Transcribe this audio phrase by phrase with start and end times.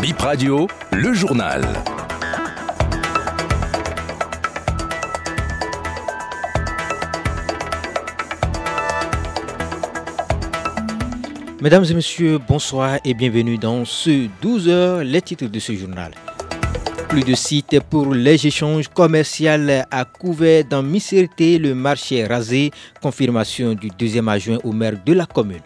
[0.00, 1.62] Bip Radio, le journal.
[11.60, 16.12] Mesdames et messieurs, bonsoir et bienvenue dans ce 12 heures, les titres de ce journal.
[17.10, 19.50] Plus de sites pour les échanges commerciaux
[19.90, 22.70] à couvert dans Misérité, le marché rasé,
[23.02, 25.60] confirmation du deuxième adjoint au maire de la commune.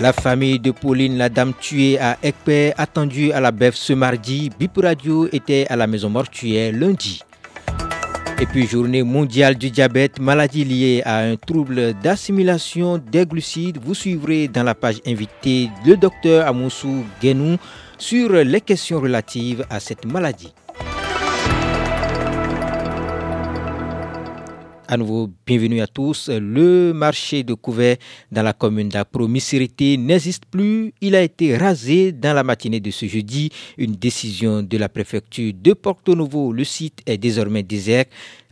[0.00, 4.50] La famille de Pauline, la dame tuée à Ekpe, attendue à la BEF ce mardi.
[4.58, 7.22] Bip Radio était à la maison mortuaire lundi.
[8.40, 13.78] Et puis journée mondiale du diabète, maladie liée à un trouble d'assimilation des glucides.
[13.84, 17.58] Vous suivrez dans la page invitée le docteur Amoussou Guénou
[17.98, 20.54] sur les questions relatives à cette maladie.
[24.92, 26.28] À nouveau, bienvenue à tous.
[26.28, 27.96] Le marché de couvert
[28.32, 30.92] dans la commune d'Apro n'existe plus.
[31.00, 33.50] Il a été rasé dans la matinée de ce jeudi.
[33.78, 36.52] Une décision de la préfecture de Porto Novo.
[36.52, 38.06] Le site est désormais désert.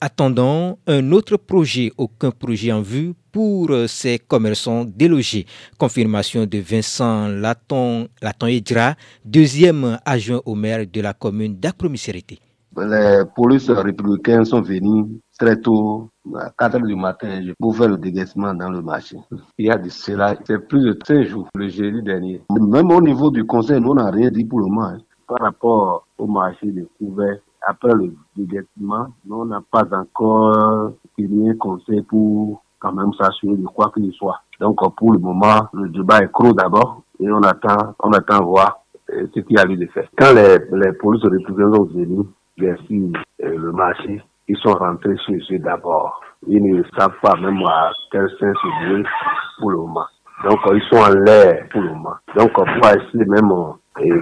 [0.00, 5.46] Attendant un autre projet, aucun projet en vue pour ces commerçants délogés.
[5.78, 11.88] Confirmation de Vincent Laton, Laton Edra, deuxième adjoint au maire de la commune dapro
[12.76, 15.06] Les polices républicains sont venus
[15.38, 19.16] très tôt, à 4 heures du matin, pour faire le déguisement dans le marché.
[19.58, 22.42] Il y a de cela, c'est plus de 5 jours, le jeudi dernier.
[22.50, 24.86] Même au niveau du conseil, nous n'avons rien dit pour le moment.
[24.86, 24.98] Hein.
[25.28, 31.54] Par rapport au marché de couverts, après le déguisement, nous on n'a pas encore un
[31.58, 34.40] conseil pour quand même s'assurer de quoi qu'il soit.
[34.60, 38.80] Donc pour le moment, le débat est clos d'abord et on attend, on attend voir
[39.10, 40.08] euh, ce qu'il y a lieu de faire.
[40.16, 42.26] Quand les, les polices républicains sont venus,
[42.58, 43.08] sûr,
[43.42, 46.20] euh, le marché, ils sont rentrés chez eux d'abord.
[46.46, 50.06] Ils ne savent pas même à quel sens se pour le moment.
[50.48, 52.16] Donc, ils sont en l'air pour le moment.
[52.36, 53.50] Donc, pour essayer même,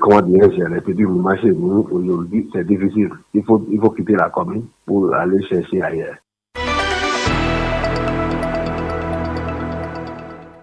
[0.00, 3.10] comment dire, j'ai répété, le marché, nous, aujourd'hui, c'est difficile.
[3.34, 6.16] Il faut, il faut quitter la commune pour aller chercher ailleurs.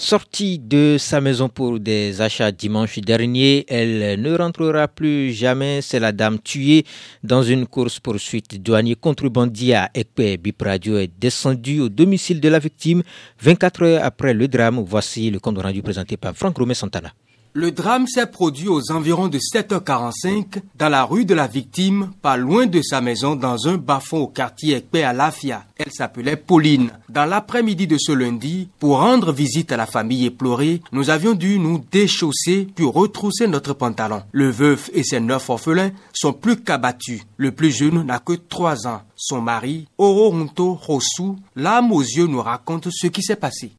[0.00, 5.80] Sortie de sa maison pour des achats dimanche dernier, elle ne rentrera plus jamais.
[5.82, 6.84] C'est la dame tuée
[7.24, 10.40] dans une course-poursuite douanier contrebandier à Ekpe.
[10.40, 13.02] Bipradio est descendu au domicile de la victime
[13.40, 14.84] 24 heures après le drame.
[14.86, 17.12] Voici le compte rendu présenté par Franck Romé Santana.
[17.60, 22.36] Le drame s'est produit aux environs de 7h45 dans la rue de la victime, pas
[22.36, 25.64] loin de sa maison, dans un bas-fond au quartier Ekpe à Lafia.
[25.76, 26.92] Elle s'appelait Pauline.
[27.08, 31.58] Dans l'après-midi de ce lundi, pour rendre visite à la famille éplorée, nous avions dû
[31.58, 34.22] nous déchausser puis retrousser notre pantalon.
[34.30, 37.22] Le veuf et ses neuf orphelins sont plus qu'abattus.
[37.38, 39.02] Le plus jeune n'a que trois ans.
[39.16, 43.72] Son mari, Ororunto Rosu, l'âme aux yeux nous raconte ce qui s'est passé.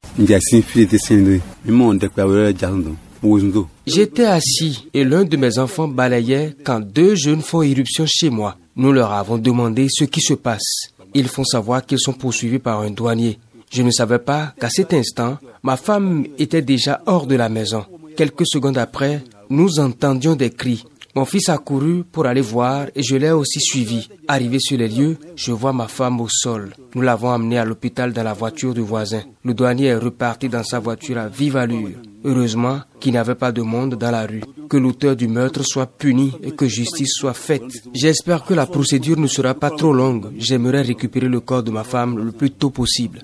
[3.85, 8.55] J'étais assis et l'un de mes enfants balayait quand deux jeunes font irruption chez moi.
[8.75, 10.91] Nous leur avons demandé ce qui se passe.
[11.13, 13.39] Ils font savoir qu'ils sont poursuivis par un douanier.
[13.71, 17.85] Je ne savais pas qu'à cet instant, ma femme était déjà hors de la maison.
[18.15, 20.85] Quelques secondes après, nous entendions des cris.
[21.15, 24.07] Mon fils a couru pour aller voir et je l'ai aussi suivi.
[24.27, 26.73] Arrivé sur les lieux, je vois ma femme au sol.
[26.93, 29.23] Nous l'avons amenée à l'hôpital dans la voiture du voisin.
[29.43, 31.97] Le douanier est reparti dans sa voiture à vive allure.
[32.23, 34.43] Heureusement qu'il n'y avait pas de monde dans la rue.
[34.69, 37.63] Que l'auteur du meurtre soit puni et que justice soit faite.
[37.93, 40.27] J'espère que la procédure ne sera pas trop longue.
[40.37, 43.21] J'aimerais récupérer le corps de ma femme le plus tôt possible.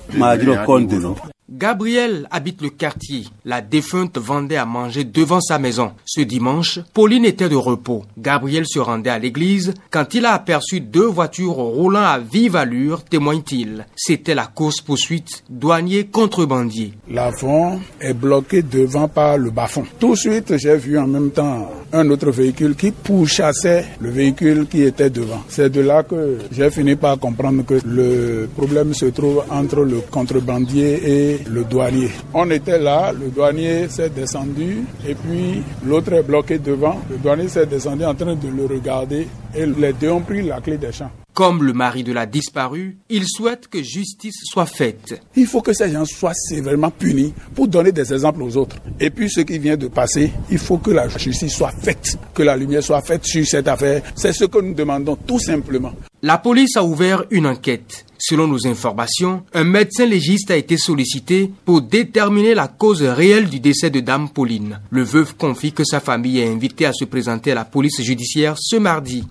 [1.58, 3.24] Gabriel habite le quartier.
[3.46, 5.94] La défunte vendait à manger devant sa maison.
[6.04, 8.04] Ce dimanche, Pauline était de repos.
[8.18, 13.06] Gabriel se rendait à l'église quand il a aperçu deux voitures roulant à vive allure,
[13.06, 13.86] témoigne-t-il.
[13.96, 16.92] C'était la course-poursuite douanier contrebandier.
[17.10, 19.86] L'avant est bloqué devant par le bas-fond.
[19.98, 24.68] Tout de suite, j'ai vu en même temps un autre véhicule qui pourchassait le véhicule
[24.68, 25.44] qui était devant.
[25.48, 30.02] C'est de là que j'ai fini par comprendre que le problème se trouve entre le
[30.12, 32.10] contrebandier et le douanier.
[32.34, 37.00] On était là, le douanier s'est descendu et puis l'autre est bloqué devant.
[37.10, 40.60] Le douanier s'est descendu en train de le regarder et les deux ont pris la
[40.62, 41.12] clé des champs.
[41.36, 45.22] Comme le mari de la disparue, il souhaite que justice soit faite.
[45.36, 48.78] Il faut que ces gens soient sévèrement punis pour donner des exemples aux autres.
[49.02, 52.42] Et puis ce qui vient de passer, il faut que la justice soit faite, que
[52.42, 54.02] la lumière soit faite sur cette affaire.
[54.16, 55.92] C'est ce que nous demandons tout simplement.
[56.22, 58.06] La police a ouvert une enquête.
[58.18, 63.60] Selon nos informations, un médecin légiste a été sollicité pour déterminer la cause réelle du
[63.60, 64.80] décès de Dame Pauline.
[64.90, 68.56] Le veuf confie que sa famille est invitée à se présenter à la police judiciaire
[68.58, 69.26] ce mardi.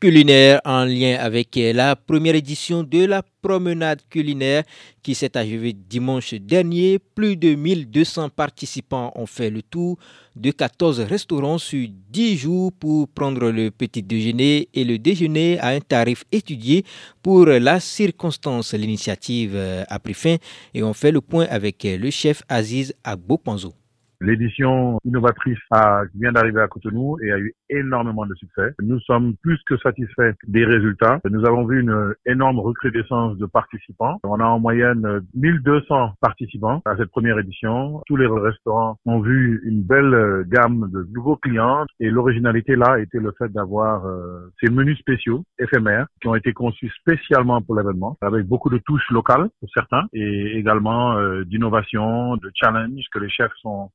[0.00, 4.64] Culinaire en lien avec la première édition de la promenade culinaire
[5.02, 6.98] qui s'est achevée dimanche dernier.
[6.98, 9.96] Plus de 1200 participants ont fait le tour
[10.34, 15.68] de 14 restaurants sur 10 jours pour prendre le petit déjeuner et le déjeuner à
[15.68, 16.84] un tarif étudié
[17.22, 18.74] pour la circonstance.
[18.74, 19.56] L'initiative
[19.88, 20.36] a pris fin
[20.74, 23.79] et on fait le point avec le chef Aziz Agbopanzo.
[24.20, 28.74] L'édition innovatrice a, vient d'arriver à Cotonou et a eu énormément de succès.
[28.82, 31.20] Nous sommes plus que satisfaits des résultats.
[31.28, 34.18] Nous avons vu une énorme recrudescence de participants.
[34.24, 38.02] On a en moyenne 1200 participants à cette première édition.
[38.06, 43.18] Tous les restaurants ont vu une belle gamme de nouveaux clients et l'originalité là était
[43.18, 48.16] le fait d'avoir euh, ces menus spéciaux éphémères qui ont été conçus spécialement pour l'événement
[48.20, 53.30] avec beaucoup de touches locales pour certains et également euh, d'innovation, de challenge que les
[53.30, 53.90] chefs sont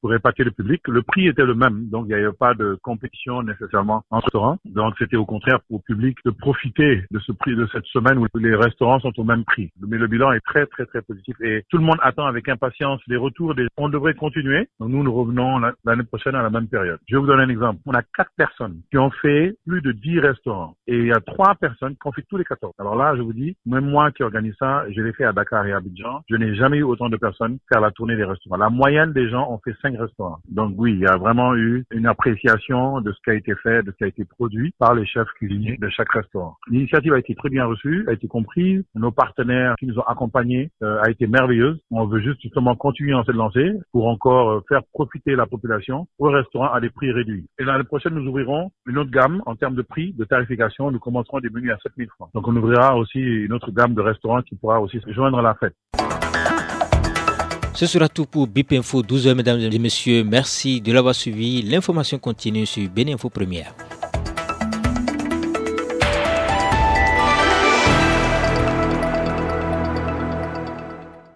[0.00, 0.82] pour épater le public.
[0.88, 4.58] Le prix était le même, donc il n'y avait pas de compétition nécessairement en restaurant.
[4.64, 8.18] Donc c'était au contraire pour le public de profiter de ce prix de cette semaine
[8.18, 9.70] où les restaurants sont au même prix.
[9.86, 13.00] Mais le bilan est très très très positif et tout le monde attend avec impatience
[13.06, 13.54] les retours.
[13.54, 13.66] Des...
[13.76, 14.68] On devrait continuer.
[14.78, 16.98] Donc nous nous revenons l'année prochaine à la même période.
[17.08, 17.80] Je vais vous donner un exemple.
[17.86, 21.20] On a quatre personnes qui ont fait plus de 10 restaurants et il y a
[21.20, 22.74] trois personnes qui ont fait tous les 14.
[22.78, 25.66] Alors là, je vous dis, même moi qui organise ça, je l'ai fait à Dakar
[25.66, 26.22] et à Abidjan.
[26.28, 28.56] Je n'ai jamais eu autant de personnes faire la tournée des restaurants.
[28.56, 30.38] La moyenne des gens ont fait cinq restaurants.
[30.48, 33.82] Donc oui, il y a vraiment eu une appréciation de ce qui a été fait,
[33.82, 36.56] de ce qui a été produit par les chefs cuisiniers de chaque restaurant.
[36.68, 38.82] L'initiative a été très bien reçue, a été comprise.
[38.94, 41.78] Nos partenaires qui nous ont accompagnés euh, a été merveilleuse.
[41.90, 46.06] On veut juste justement continuer en cette lancée pour encore euh, faire profiter la population
[46.18, 47.46] au restaurant à des prix réduits.
[47.58, 50.90] Et l'année prochaine, nous ouvrirons une autre gamme en termes de prix, de tarification.
[50.90, 52.30] Nous commencerons des menus à 7000 francs.
[52.34, 55.42] Donc on ouvrira aussi une autre gamme de restaurants qui pourra aussi se joindre à
[55.42, 55.74] la fête.
[57.80, 60.22] Ce sera tout pour BIP Info 12h, mesdames et messieurs.
[60.22, 61.62] Merci de l'avoir suivi.
[61.62, 63.74] L'information continue sur Béninfo Première.